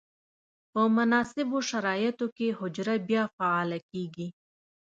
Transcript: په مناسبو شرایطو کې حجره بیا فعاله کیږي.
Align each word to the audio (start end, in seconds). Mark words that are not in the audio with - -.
په 0.71 0.81
مناسبو 0.95 1.57
شرایطو 1.69 2.27
کې 2.35 2.47
حجره 2.59 2.95
بیا 3.07 3.23
فعاله 3.35 3.79
کیږي. 3.91 4.27